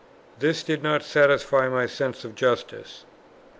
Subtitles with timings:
[0.39, 3.05] This did not satisfy my sense of justice.